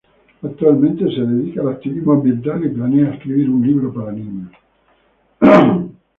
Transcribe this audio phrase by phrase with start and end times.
[0.41, 4.51] Actualmente se dedica al activismo ambiental y planea escribir un libro para niños.